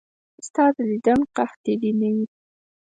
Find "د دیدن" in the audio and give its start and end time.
0.75-1.19